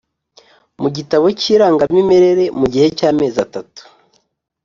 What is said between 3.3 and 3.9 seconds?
atatu